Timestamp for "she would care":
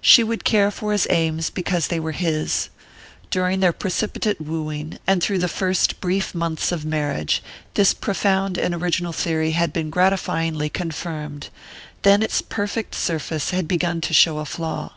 0.00-0.72